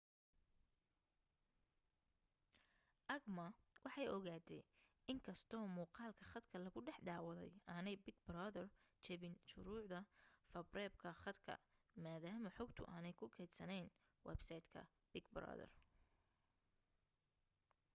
acma 3.15 3.47
waxay 3.83 4.07
ogaatay 4.15 4.61
in 4.63 4.69
inkastoo 5.13 5.65
muuqalka 5.77 6.23
khadka 6.31 6.57
lagu 6.65 6.79
dhex 6.87 6.99
daawaday 7.07 7.51
aanay 7.73 7.95
big 8.05 8.17
brother 8.27 8.67
jebin 9.03 9.35
shuruucda 9.49 9.99
faafreebka 10.51 11.09
khadka 11.23 11.53
maadaama 12.03 12.49
xogtu 12.57 12.81
aanay 12.93 13.13
ku 13.19 13.25
kaydsanayn 13.35 13.87
websaytka 14.29 14.81
big 15.13 15.25
brother 15.35 15.69